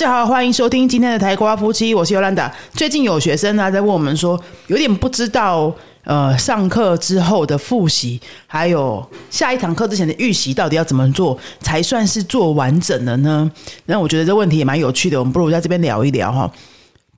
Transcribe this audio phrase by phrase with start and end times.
[0.00, 2.50] 大家好，欢迎收听今天的台瓜夫妻，我是尤兰达。
[2.72, 5.70] 最近有学生呢在问我们说，有点不知道，
[6.04, 13.52] 呃，上课之后的复习，还有下一堂课之前的预习，到底要怎么做才算是做完整了呢？
[13.84, 16.50] 那我觉得这问题也蛮有趣的，我们不如在这边聊一聊哈。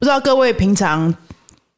[0.01, 1.15] 不知道各位平常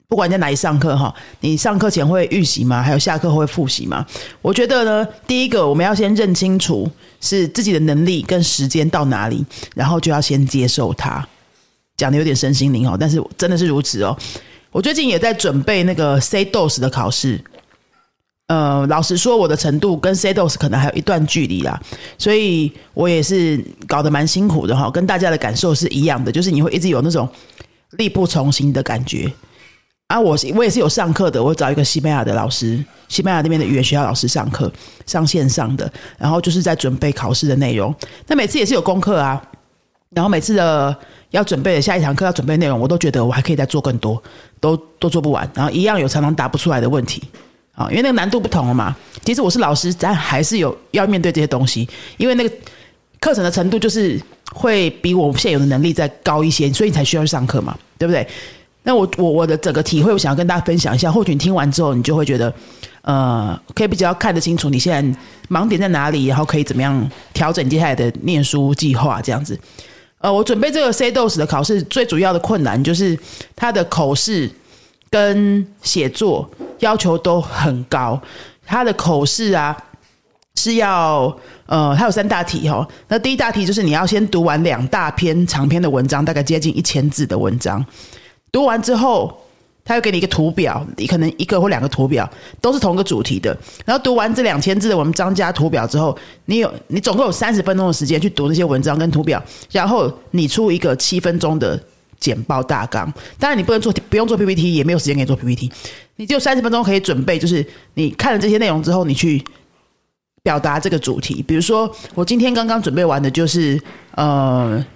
[0.08, 2.82] 不管在哪里上课哈，你上课前会预习吗？
[2.82, 4.06] 还有下课会复习吗？
[4.42, 6.88] 我觉得呢，第一个我们要先认清楚
[7.20, 9.44] 是自己的能力跟时间到哪里，
[9.74, 11.26] 然后就要先接受它。
[11.96, 14.16] 讲的有点身心灵哦，但是真的是如此哦。
[14.72, 17.40] 我最近也在准备那个 C DOS 的考试，
[18.48, 21.80] 呃，老实说，我的程度跟 C DOS 可能还有一段距离啦，
[22.18, 27.28] 所以我也是搞得蛮辛苦的哈，跟大家的感受是一样的，就是你会一直有那种
[27.92, 29.32] 力不从心的感觉。
[30.14, 32.78] 啊，我我也是有上课的，我找一个西班牙的老师，
[33.08, 34.72] 西班牙那边的语言学校老师上课，
[35.06, 37.92] 上线上的，然后就是在准备考试的内容。
[38.28, 39.42] 那每次也是有功课啊，
[40.10, 40.96] 然后每次的
[41.30, 44.22] 要准备的下一堂课要准备内容，我都觉得我还可以再做更多，
[44.60, 47.20] 都都做不完，然后一样有常常答不出来的问题
[47.74, 48.94] 啊，因为那个难度不同了嘛。
[49.24, 51.88] 其实我是老师，但还是有要面对这些东西，
[52.18, 52.56] 因为那个
[53.18, 54.20] 课程的程度就是
[54.52, 58.24] 会比我现有的能力再高一些，所以你才需要去上课嘛，对不对？
[58.86, 61.10] 那我我我的整个体会，我想要跟大家分享一下。
[61.10, 62.52] 或许你听完之后，你就会觉得，
[63.00, 65.18] 呃，可以比较看得清楚你现在
[65.48, 69.58] 盲点在哪里，然后可以怎么样调整接下来的念书计划这样子。
[70.18, 73.18] 呃，我准备这个 C DOS 的考试，最主要的困难就是
[73.56, 74.50] 它的口试
[75.08, 76.48] 跟写作
[76.80, 78.20] 要求都很高。
[78.66, 79.76] 它的口试啊
[80.56, 81.34] 是要
[81.66, 82.86] 呃，它有三大题哈。
[83.08, 87.84] 那第一大题就是你要先读完两大篇长篇的文章，大概接近一千字的文章。
[88.54, 89.36] 读完之后，
[89.84, 92.30] 他会给你一个图表，你可能一个或两个图表
[92.60, 93.56] 都是同一个主题的。
[93.84, 99.42] 然后读完这两千字的文章加图表之后，你有你总共有三十分钟的时间去读这些文章跟图表，
[99.72, 101.78] 然后你出一个七分钟的
[102.20, 103.12] 简报大纲。
[103.40, 105.68] 当然你不能做，不用做 PPT，也没有时间给你做 PPT。
[106.14, 109.42] 你只有三十分钟可以准备，就是你看了这些内容之后，你去
[110.44, 111.42] 表达这个主题。
[111.42, 113.82] 比如说，我今天刚刚准备完的就是
[114.12, 114.86] 呃。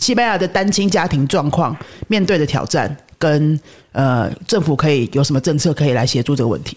[0.00, 1.76] 西班牙的单亲家庭状况
[2.08, 3.58] 面对的挑战，跟
[3.92, 6.76] 呃政府可以有什么政策可以来协助这个问题？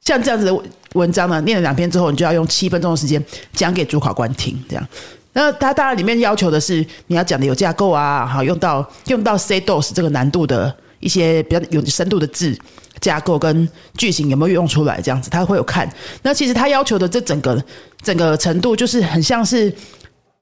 [0.00, 0.62] 像这样子的
[0.94, 3.22] 文章呢，念了两篇之后，你就要用七分钟的时间
[3.52, 4.54] 讲给主考官听。
[4.68, 4.88] 这样，
[5.32, 12.54] 那它当然里面要求的是你要讲的有架构啊，好用到用到 C DOS 这个难度的一些比较有深度的字
[13.00, 13.66] 架构跟
[13.96, 15.00] 句型有没有用出来？
[15.00, 15.90] 这样子他会有看。
[16.22, 17.62] 那其实他要求的这整个
[18.02, 19.70] 整个程度，就是很像是，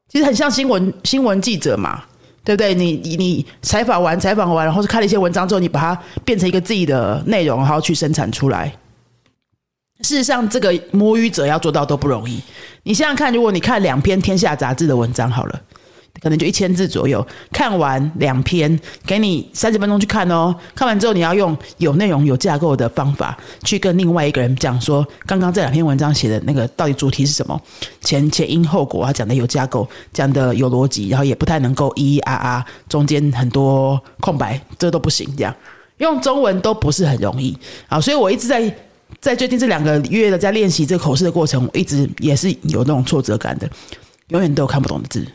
[0.09, 2.03] 其实很像新闻新闻记者嘛。
[2.45, 2.75] 对不对？
[2.75, 8.73] 你你你采访完采访完，然后是看了一些文章之后，你把它变成一个自己的内容，然后去生产出来。
[10.01, 12.41] 事实上，这个摸鱼者要做到都不容易。
[12.83, 15.61] 你想想看，如果你看两篇《天下》杂志的文章，好了。
[16.23, 20.55] 可能就一千字左右，看完两篇，给你三十分钟去看哦。
[20.75, 27.61] 看完之后，你要用有内容、有架构的方法去跟另外一个人讲说，刚刚这两篇文章写的那个到底主题是什么？
[28.01, 35.29] 前前因后果啊，讲的有架构，讲的有逻辑，然后也不太能够咿咿啊啊，中间很多空白，这都不行。
[35.37, 35.55] 这样
[35.99, 37.57] 用中文都不是很容易
[37.89, 38.75] 啊，所以我一直在
[39.21, 43.69] 在最近这两个月的在练习这个口试的过程，我一直也是有那种挫折感的，
[44.29, 45.27] 永远都有看不懂的字。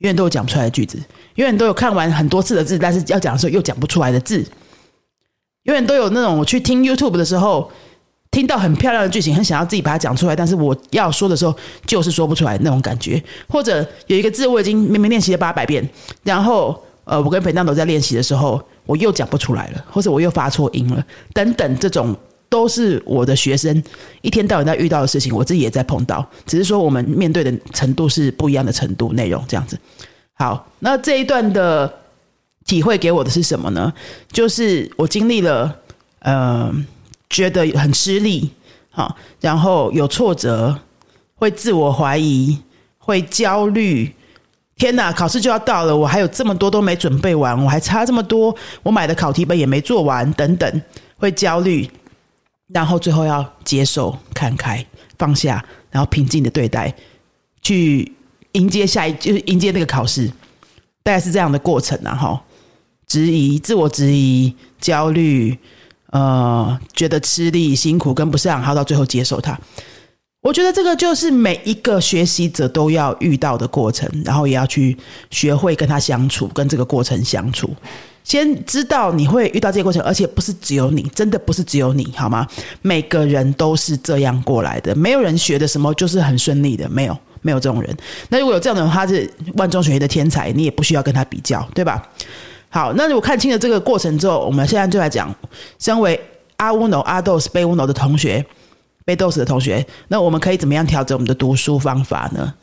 [0.00, 0.98] 永远都有讲不出来的句子，
[1.36, 4.44] 永远都有看完很多次的字，但是要讲的时候又讲不出来的字。
[5.64, 7.70] 永远都有那种我去听 YouTube 的时候，
[8.30, 13.22] 听到很漂亮的剧情，很想要自己把它讲出来，但是我要说的时候就是说不出来那种感觉。
[13.46, 15.86] 或者有一个字我已经明明练习了八百遍，
[16.22, 22.16] 然后呃，我跟裴大斗在练习的时候，我又讲不出来了，或者我又发错音了，等等这种。
[22.50, 23.82] 都是我的学生
[24.20, 29.78] 一天到晚在遇到的事情，我自己也在碰到，只是说我们面对的程度是不一样的程度内容这样子。
[30.34, 31.90] 好，那这一段的
[32.66, 33.92] 体会给我的是什么呢？
[34.32, 35.74] 就是我经历了，
[36.18, 36.74] 呃，
[37.28, 38.50] 觉得很吃力，
[38.90, 40.76] 好，然后有挫折，
[41.36, 42.58] 会自我怀疑，
[42.98, 44.12] 会焦虑。
[44.76, 50.82] 天哪，考试就要到了，我还有这么多都没准备完，我还差这么多，我买的考题本也没做完，等等，
[51.18, 51.88] 会焦虑。
[52.72, 54.84] 然后最后要接受、看开、
[55.18, 56.94] 放下，然后平静的对待，
[57.62, 58.12] 去
[58.52, 60.28] 迎接下一，就是迎接那个考试，
[61.02, 62.14] 大概是这样的过程啊！
[62.14, 62.42] 哈，
[63.06, 65.58] 质疑、自我质疑、焦虑，
[66.10, 69.58] 呃，觉得吃力、辛苦跟不上，然后到最后接受它。
[70.42, 74.96] 我觉得这个就是每一个学习者都要遇到的过程，然后也要去
[75.30, 77.74] 学会跟他相处，跟这个过程相处。
[78.22, 82.46] 先知道你会遇到这些过程，而且不是只有你，真的不是只有你，好吗？
[82.82, 87.96] 每个人都是这样过来的，没有人学的什么就是很顺利的，没有，没有这种人。
[88.28, 92.02] 那如果有这样的人，他是万中选一的天才，你也不需要跟他比较，对吧？
[92.68, 95.34] 好，那如果看清了这个过程之后，我们现在就来讲，
[95.78, 96.20] 身为
[96.56, 98.44] 阿乌诺、阿豆斯、贝乌诺的同学，
[99.04, 102.54] 贝豆斯的同学，那我们可以怎么样调整我们的读书方法呢？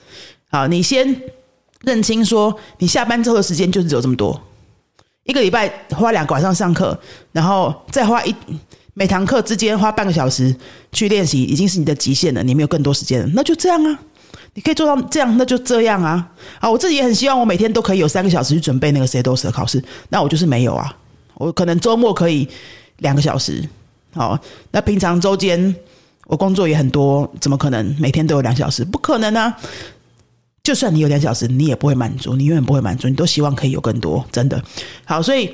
[0.50, 1.14] 好，你先
[1.82, 4.42] 认清说，你下班之后的时间就是只有这么多，
[5.28, 6.98] 一个礼拜花两个晚上上课，
[7.32, 8.34] 然后再花一
[8.96, 10.56] 每堂课之间花半个小时
[10.92, 14.00] 去练习，已经是你的极限了，你没有更多时间了，那就这样啊。
[14.54, 16.28] 你可以做到这样，那就这样啊！
[16.60, 20.92] 啊，我自己也很希望我每天都可以有三个小时去准备那个 C 多斯的考试，那我就是没有啊。
[21.36, 22.48] 我可能周末可以
[22.98, 23.64] 两个小时，
[24.16, 24.40] 好，
[24.72, 25.76] 那平常周间
[26.26, 28.84] 我工作也很多，怎么可能每天都有两小时？
[28.84, 29.56] 不可能啊！
[30.68, 34.62] 就算你有两小时，你也不会满足，你永远不会满足，你都希望可以有更多，真的。
[35.06, 35.50] 好，所以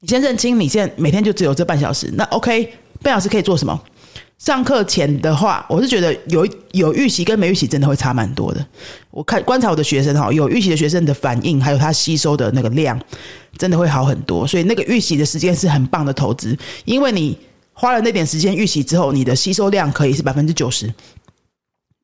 [0.00, 2.72] 你先认清，你现在每天就只有这半小时，那 OK，
[3.02, 3.78] 半小时可以做什么？
[4.38, 8.66] 上课前的话，我是觉得有有预习跟没预习真的会差蛮多的。
[9.10, 12.98] 我看观察我的学生哈，有预习的学生的反应，还有他吸收的那个量，
[13.58, 14.46] 真的会好很多。
[14.46, 16.56] 所以那个预习的时间是很棒的投资，
[16.86, 17.36] 因为你
[17.74, 20.90] 花了那点时间预习之后，你的吸收量可以是百分之九十。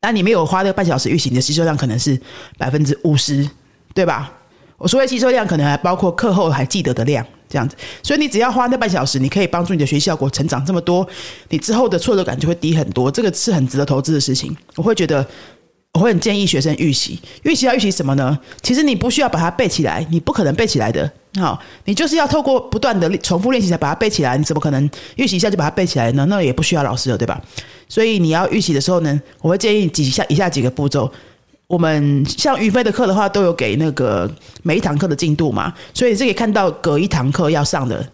[0.05, 2.21] 那你没有花那半小时预习，的吸收量可能是
[2.59, 3.49] 百分之五十，
[3.95, 4.31] 对吧？
[4.77, 7.27] 我所谓吸收量，可能还包括课后还记得的量。
[7.49, 11.07] 这样子，所以你只要花那半小时，你可以帮助你的学习效果成长这么多，
[11.49, 13.11] 你之后的挫折感就会低很多。
[13.11, 14.55] 这个是很值得投资的事情。
[14.75, 15.25] 我会觉得，
[15.95, 17.19] 我会很建议学生预习。
[17.45, 18.37] 预习要预习什么呢？
[18.63, 21.11] 其实你不需要把它背起来，你不可能背起来的。
[21.37, 24.37] 好，你就是要透过不断的重复练习才把它背起来。
[24.37, 26.27] 你怎么可能预习一下就把它背起来呢？
[26.29, 27.41] 那也不需要老师了，对吧？
[27.89, 31.11] 所以你要预习的时候呢，我会建议几下以下几个步骤。
[31.67, 34.29] 我们像于飞的课的话，都有给那个
[34.63, 38.05] 每一堂课的进度嘛，所以这可以看到隔一堂课要上的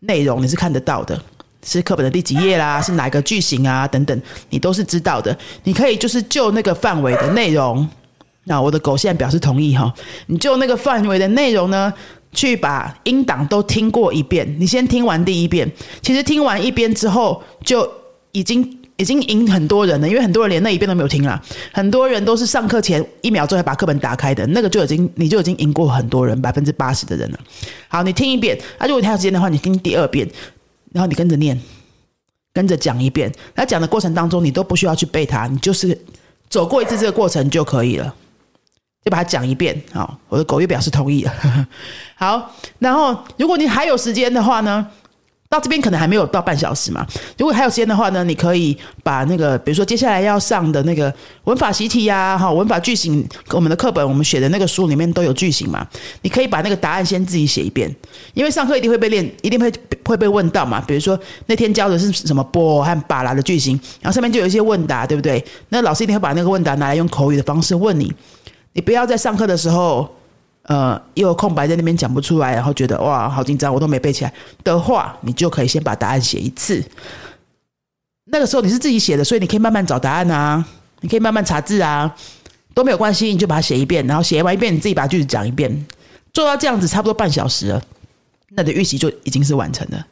[0.00, 1.20] 内容，你是看得到的，
[1.62, 5.36] 是课本的第几页啦， 是哪个句型啊等等，你都是知道的。
[5.64, 7.88] 你可以就是就那个范围的内容，
[8.44, 9.92] 那我的狗现在表示同意哈，
[10.26, 11.92] 你就那个范围的内容呢，
[12.32, 14.56] 去把音档都听过一遍。
[14.58, 15.70] 你先听完第一遍，
[16.02, 17.90] 其实听完一遍之后就
[18.32, 18.76] 已经。
[19.00, 21.40] 已经赢很多人了，因为很多人连那一遍都没有听啦。
[21.72, 27.38] 很多人都是上课前一秒钟才把课本打开的，那个就已经你就已经赢过很多人，百分之八十的人了。
[27.88, 30.28] 好，你听一遍，啊，如果你还有时间的话，你听第二遍，
[30.92, 31.60] 然后你跟着念，
[32.52, 33.32] 跟着讲一遍。
[33.54, 35.98] 那讲的过程当中，你都不需要去背它，你就是
[36.48, 38.14] 走过一次这个过程就可以了，
[39.04, 39.80] 就把它讲一遍。
[39.92, 41.32] 好，我的狗又表示同意了。
[42.16, 44.86] 好，然后如果你还有时间的话呢？
[45.50, 47.04] 到这边可能还没有到半小时嘛？
[47.36, 51.12] 如果还有时间的话呢，你可以把那个，比如说接下来要上的那个
[51.42, 55.84] 文法习题呀，哈，文法句型，我们的课本我们写的那个书里面都有句型嘛，
[56.22, 57.92] 你可以把那个答案先自己写一遍，
[58.32, 59.68] 因为上课一定会被练，一定会
[60.04, 60.80] 会被问到嘛。
[60.86, 65.44] 比如说那天教的是什么波和巴拉的句型，然后上面就有一些问答，对不对？
[65.70, 68.12] 那老师一定会把那个问答拿来用口语的方式问你，
[68.74, 70.08] 你不要在上课的时候。
[70.64, 76.84] 呃，又有空白在那边讲不出来，然后觉得哇，好紧张，我都没背起来的话，你就可以先把答案写一次。
[78.26, 80.64] 那个时候你是自己写的，所以你可以慢慢找答案啊，
[81.00, 82.14] 你可以慢慢查字啊，
[82.74, 85.86] 都没有关系，你就把它写一遍，然后写完一遍，你自己把句子讲一遍，
[86.32, 87.82] 做到这样子差不多半小时了，
[88.50, 90.06] 那的预习就已经是完成了。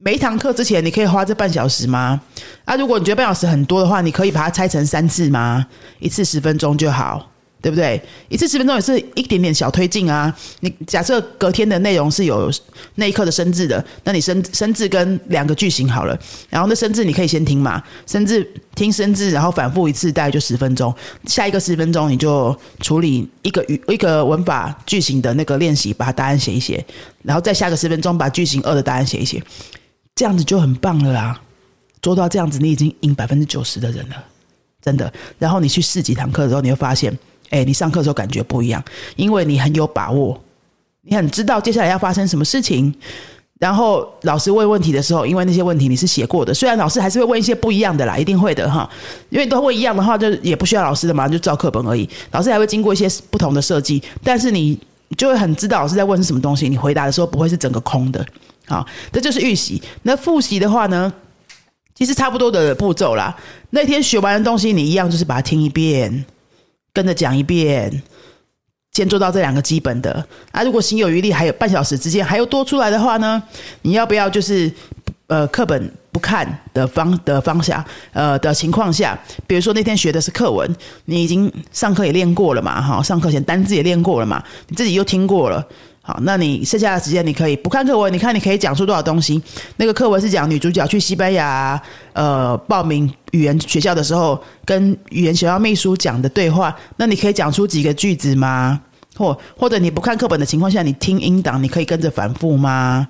[0.00, 2.20] 每一堂课之前，你可以花这半小时吗？
[2.64, 5.66] 啊，如果你觉得半小时很多的话，你可以把它拆成三次吗？
[5.98, 7.28] 一次十分钟就好。
[7.60, 8.00] 对不对？
[8.28, 10.34] 一次十分钟也是一点点小推进啊。
[10.60, 12.50] 你假设隔天的内容是有
[12.94, 16.16] 那一刻的生字的，那你生生字跟两个句型好了。
[16.48, 18.46] 然后那生字你可以先听嘛，生字
[18.76, 20.94] 听生字，然后反复一次，大概就十分钟。
[21.26, 26.84] 下一个十分钟你就处理一个语一个文法句型的那个练习，把答案写一写。
[27.24, 29.42] 然后再下个十分钟把句型二的答案写一写，
[30.14, 31.40] 这样子就很棒了啦。
[32.00, 34.24] 做到这样子，你已经赢百分之九十的人了，
[34.80, 35.12] 真的。
[35.40, 37.12] 然后你去试几堂课的时候，你会发现。
[37.50, 38.82] 哎，你上课的时候感觉不一样，
[39.16, 40.38] 因为你很有把握，
[41.02, 42.94] 你很知道接下来要发生什么事情。
[43.58, 48.88] 然后老师问问题的时候，因为那些问题你是写过的，虽然老师还是会问一些不一样的啦，一定会的哈。
[49.30, 52.08] 因为都问一样的话，就也不需要老师的嘛，就照课本而已。
[52.30, 54.78] 老师还会经过一些不同的设计，但是你
[55.16, 58.24] 就会很知道老师在问是什么东西，你回答的时候不会是整个空的。
[58.68, 59.82] 好，这就是预习。
[60.02, 61.12] 那复习的话呢，
[61.96, 63.36] 其实差不多的步骤啦。
[63.70, 66.24] 那天学完的东西，你一样就是把它听一遍。
[66.98, 68.02] 跟着讲一遍，
[68.90, 70.64] 先做到这两个基本的啊。
[70.64, 73.40] 如果心有余力，还有半小时之间还有多出来的话呢，
[73.82, 74.68] 你要不要就是
[75.28, 80.68] 呃课本不看的方的方向呃的情况下，比如说那天学的是课文，
[81.04, 85.64] 你已经上课也练过了嘛，哈，上课前单字也练过了嘛，你自己又听过了。
[86.08, 89.38] 好，那你剩下的时间你可以不看课文，你看你可以讲出多少东西。
[89.76, 91.78] 那个课文是讲女主角去西班牙
[92.14, 98.80] 呃报名语言学校的时候，跟语言学校秘书讲的对话，那你可以讲出几个句子吗？
[99.18, 103.06] 或或者你不看课本的情况下，你听音档，你可以跟着反复吗？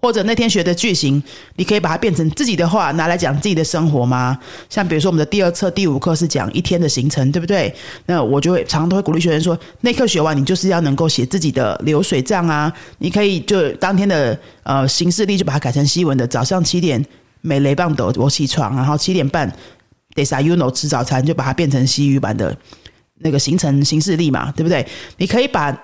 [0.00, 1.22] 或者那天学的句型，
[1.56, 4.38] 你可以把它变成自己的话，拿来讲自己的生活吗？
[4.70, 7.72] 像比如说我们的第二册第五课是讲一天的行程，对不对？
[8.06, 12.72] 那我就会常常都会鼓励学生说，那课学完你就是要能够写自己的流水账啊。
[12.98, 17.04] 你可以就当天的呃行事历就把它改成西文的，早上七点
[17.42, 19.52] 美雷棒斗我起床，然后七点半
[20.14, 22.56] 得撒 uno 吃早餐，就把它变成西语版的
[23.18, 24.86] 那个行程行事历嘛，对不对？
[25.18, 25.78] 你可以把。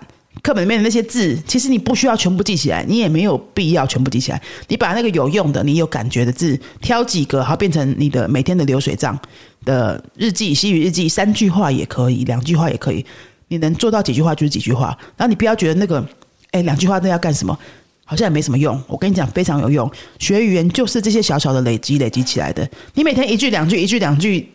[0.47, 4.41] 课本里面的那些字，其实你不需要全部记起来，你也没有必要全部记起来。
[4.69, 9.19] 你把那个有用的、你有感觉的字挑几个，好变成你的每天的流水账
[9.65, 13.05] 的日记、西语日记，三句话也可以，两句话也可以。
[13.49, 14.97] 你能做到几句话就是几句话。
[15.17, 16.07] 然后你不要觉得那个，
[16.53, 17.59] 哎，两句话那要干什么？
[18.05, 18.81] 好像也没什么用。
[18.87, 19.91] 我跟你讲，非常有用。
[20.21, 22.71] 学语言就是这些小小的累积累积起来的。
[22.95, 24.49] 你每天一句两句，一句两句。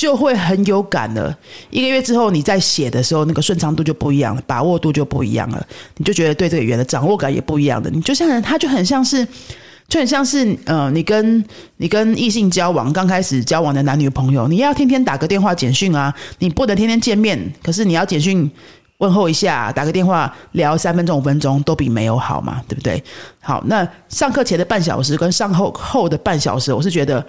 [0.00, 1.36] 就会很有感了。
[1.68, 5.66] 一个月之后，你在写的时候，那个顺畅度就不一样了，把握度就不一样了。
[5.98, 7.90] 你就觉得对这个语言的掌握感也不一样的。
[7.90, 9.28] 你就像他，就很像是，
[9.88, 11.44] 就很像是，呃，你跟
[11.76, 18.50] 你跟异性交往，刚开始交往的男女朋友，你要天天打个电话简讯啊，你不能天天见面，可是你要简讯
[19.00, 23.04] 问候一下，打个电话聊三分钟五分钟，都比没有好嘛，对不对？
[23.42, 27.22] 好，那上课前的半小时跟上后后的半小时，我是觉得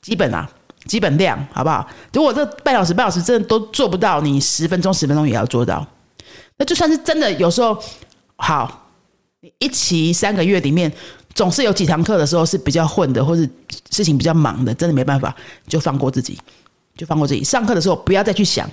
[0.00, 0.48] 基本啊。
[0.86, 1.86] 基本量好不好？
[2.12, 5.86] 如果这半小时、半小时真的都做不到，你十分钟、十分钟也要做到。
[6.56, 7.76] 那就算是真的，有时候
[8.36, 8.90] 好，
[9.58, 10.92] 一期三个月里面
[11.34, 13.48] 总是有几堂课的时候是比较混的，或是
[13.90, 15.34] 事情比较忙的，真的没办法，
[15.66, 16.38] 就放过自己，
[16.96, 17.42] 就放过自己。
[17.42, 18.70] 上课的时候不要再去想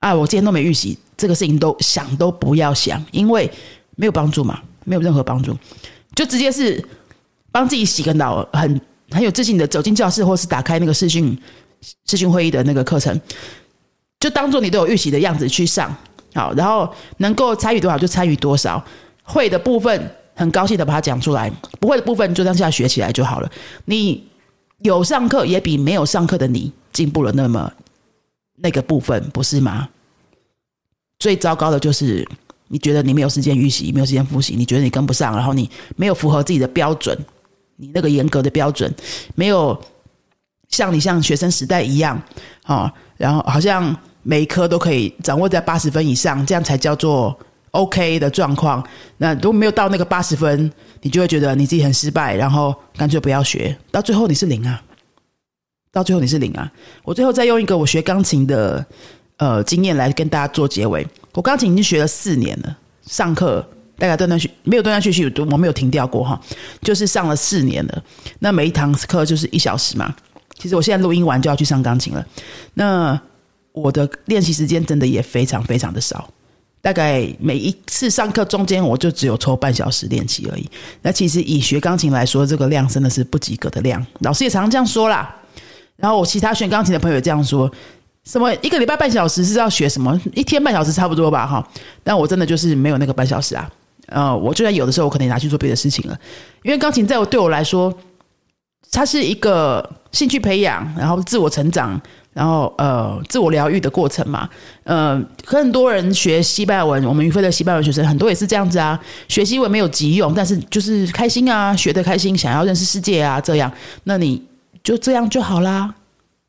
[0.00, 3.50] 啊，我今天都没预习，这个事情都想都不要想，因为
[3.96, 5.56] 没有帮助嘛，没有任何帮助，
[6.14, 6.84] 就直接是
[7.50, 8.80] 帮自己洗个脑，很。
[9.10, 11.36] 很有自信的走进教室，或是打开那个视讯
[12.06, 13.20] 视讯会议的那个课程，
[14.20, 15.94] 就当做你都有预习的样子去上，
[16.34, 16.88] 好，然后
[17.18, 18.84] 能够参与多少就参与多少，
[19.22, 21.50] 会的部分很高兴的把它讲出来，
[21.80, 23.50] 不会的部分就当下学起来就好了。
[23.86, 24.26] 你
[24.78, 27.72] 有上课也比没有上课的你进步了那么
[28.56, 29.88] 那个部分，不是吗？
[31.18, 32.26] 最糟糕的就是
[32.68, 37.18] 你觉得你没有时间预习，没有时间复习，你觉得你跟不上，然后你没有符合自己的标准。
[37.80, 38.94] 你那个严格的标准
[39.34, 39.80] 没有
[40.68, 42.20] 像你像学生时代一样
[42.66, 47.36] 哦，然后好像每一科都可以掌握在八十分以上，这样才叫做
[47.70, 48.86] OK 的状况。
[49.16, 50.70] 那如果没有到那个八十分，
[51.00, 54.82] 你就会觉得你自己很失败，然后干脆不要学，到最后你是零啊！
[55.90, 56.70] 到最后你是零啊！
[57.02, 58.84] 我最后再用一个我学钢琴的
[59.38, 61.04] 呃经验来跟大家做结尾。
[61.32, 63.66] 我钢琴已经学了四年了，上课。
[64.00, 66.40] 大概断断续没有断断续续，我没有停掉过哈，
[66.80, 68.02] 就是上了四年了。
[68.38, 70.12] 那每一堂课就是一小时嘛。
[70.58, 72.26] 其实我现在录音完就要去上钢琴了。
[72.74, 73.18] 那
[73.72, 76.28] 我的练习时间真的也非常非常的少，
[76.82, 80.68] 大概每一次上课中间我就只有抽半小时练习而已。
[81.02, 84.04] 那其实以学钢琴来说，这个量真的是不及格的量。
[84.20, 85.34] 老师也常常这样说啦。
[85.96, 87.70] 然后我其他学钢琴的朋友也这样说，
[88.24, 90.20] 什么一个礼拜半小时是要学什么？
[90.34, 91.66] 一天半小时差不多吧哈。
[92.02, 93.70] 但我真的就是没有那个半小时啊。
[94.10, 96.18] 呃，我就算有的时候，我可能拿去做别的事情了。
[96.62, 97.96] 因为钢琴在我对我来说，
[98.90, 101.98] 它是一个兴趣培养，然后自我成长，
[102.32, 104.48] 然后呃自我疗愈的过程嘛。
[104.82, 109.00] 呃，很多人学西班牙文，我们于飞的西班牙文学生很多也是这样子啊。
[109.28, 113.72] 学西文没有急用，但是就是开心啊，学的开心，想要认识世界啊，这样，
[114.04, 114.42] 那你
[114.82, 115.94] 就这样就好啦，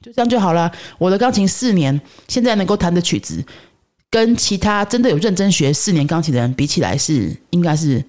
[0.01, 0.72] 就这样就好啦。
[0.98, 3.44] 我的钢琴四年，现在能够弹的曲子。
[4.12, 8.03] 跟其他真的有认真学四年钢琴的人比起来，是应该是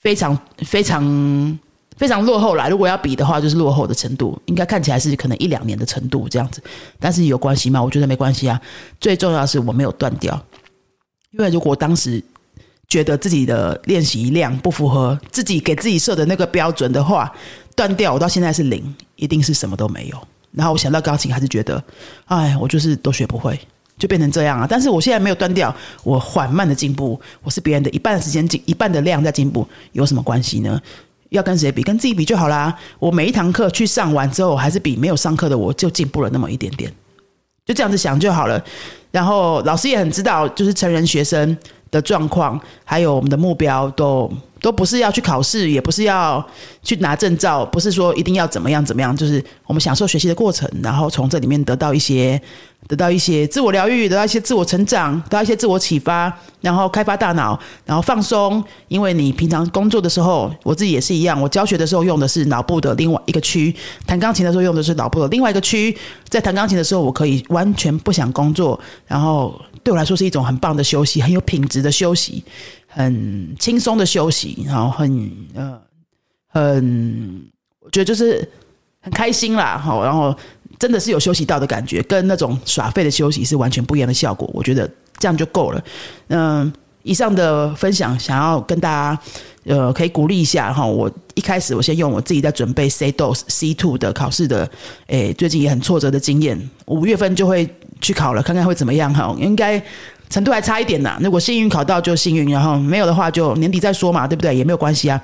[0.00, 1.58] 非常非常
[1.96, 2.68] 非常落后啦。
[2.68, 6.62] 如果要比的话，就是落后的程度，应该看起来是可能一两年的程度这样子。
[7.00, 7.82] 但是有关系吗？
[7.82, 8.60] 我觉得没关系啊。
[9.00, 10.40] 最重要的是我没有断掉，
[11.32, 12.22] 因为如果当时
[12.86, 17.34] 觉得自己的练习量不符合自己给自己设的那个标准的话，
[17.74, 20.28] 断掉，我到现在是零，一定是什么都没有。
[20.52, 21.82] 然后我想到钢琴，还是觉得，
[22.26, 23.58] 哎，我就是都学不会。
[23.98, 24.66] 就变成这样啊！
[24.68, 25.74] 但是我现在没有断掉，
[26.04, 30.80] 我缓慢的进步，我是别人的一半的时间进一半的量在进步，有什么关系呢？
[31.30, 31.82] 要跟谁比？
[31.82, 32.74] 跟自己比就好啦。
[32.98, 36.90] 我每一堂课去上完之后，还是比没有上课的我就进步了那么一点点，
[37.66, 38.62] 就这样子想就好了。
[39.10, 41.56] 然后老师也很知道，就是成人学生
[41.90, 46.44] 的状况，还有我们的目标都都不是要去考试，也不是要
[46.82, 52.40] 去拿证照，不是说一定要怎么样怎么样，就是我们享受学习的过程，然后从这里面得到一些
[52.86, 58.62] 得到一些自我疗愈，得到一些自我成长，得到一些自我启发，然后开发大脑，然后放松。
[58.88, 63.74] 因为你平常工作的时候，我自己也是一样，我教学的时候用的是脑部的另外一个区，
[64.06, 65.96] 弹钢琴的时候用的是脑部的另外一个区。
[66.28, 72.42] 在弹钢琴的时候，我可以完全不想工作，然后对我来说是一种很棒的休息，很有品质的休息。
[72.90, 75.78] 很轻松的休息，然后很呃
[76.48, 77.44] 很，
[77.80, 78.50] 我觉得就是
[79.00, 80.34] 很开心啦，好，然后
[80.78, 84.50] 真的是有休息到的感觉，跟那种耍废的休息是完全不一样的效果。
[84.54, 85.84] 我觉得这样就够了。
[86.28, 89.20] 嗯，以上的分享想要跟大家
[89.64, 90.84] 呃可以鼓励一下哈。
[90.86, 94.68] 我一开始我先用我自己在准备 C dos C two 的考试的，
[95.08, 97.68] 诶，最近也很挫折的经验，五月份就会
[98.00, 99.82] 去考了，看看会怎么样哈，应该。
[100.28, 104.54] 程度还差一点呐，如果幸运考到就幸运，然后没有的话就年底再说嘛，对不对？
[104.54, 105.20] 也没有关系啊。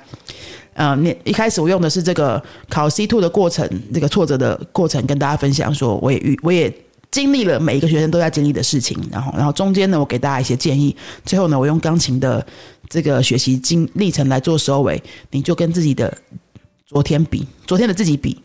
[0.72, 6.72] 呃，年一开始我用的是这个考 C two 的过程，这个挫折的过程，跟大家分享说，我也遇我也
[7.10, 12.44] 经历了每一个学生都在经历的事情，然后然后中间呢，我给大家一些建议，最后呢，我用钢琴的
[12.88, 16.12] 这个学习经历程来做收尾，你就跟自己的
[16.86, 18.40] 昨天比，昨天的自己比。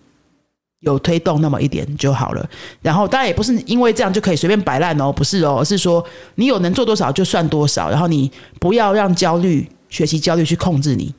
[0.81, 2.49] 有推动那么一点就好了，
[2.81, 6.03] 然后当然也不是因为这样就可以随便摆烂哦，不是哦，而是说
[6.35, 11.13] 你有能做多少就算多少，然后你不要让焦虑、学习焦虑去控制你，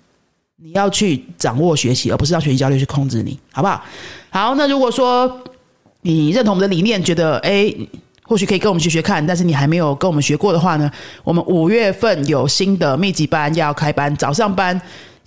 [0.62, 3.85] 你要去掌握学习，而不是让学习焦虑去控制你，好不好？
[4.31, 5.40] 好，那如果说
[6.00, 7.71] 你认同我们的理念，觉得哎，
[8.23, 10.90] 或许可以跟我们学学看，但是你还没有跟我们学过的话呢，
[11.23, 14.81] 我们五月份有新的密集班要开班，早上班。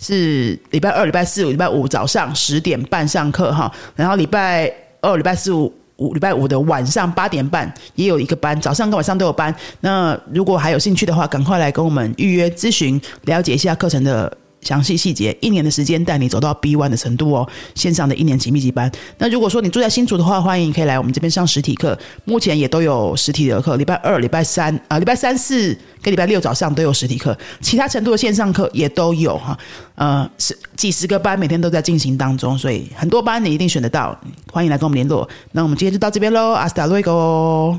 [0.06, 4.70] 是礼拜二、礼拜四、礼拜五早上十点半上课哈，然后礼拜
[5.00, 9.54] 二、礼拜四、五五礼拜五的晚上八点半也有一个班，早上跟晚上都有班。
[9.80, 14.30] 那如果还有兴趣的话，赶快来跟我们预约咨询，了解一下课程的。
[14.64, 17.48] 详细细节，一年的时间带你走到 B one 的程度哦。
[17.74, 18.90] 线上的一年级密集班。
[19.18, 21.96] 那如果说你住在新竹的话，欢迎可以来我们这边上实体课。
[22.24, 27.36] 目前也都有实体的课，礼拜二、礼拜三啊，礼拜三四跟礼拜六早上都有实体课。
[27.60, 29.56] 其他程度的线上课也都有哈。
[29.96, 34.18] 呃，是几十个班每天都在进行当中，所以很多班你一定选得到。
[34.50, 35.28] 欢迎来跟我们联络。
[35.52, 37.78] 那我们今天就到这边喽，阿斯达瑞哥。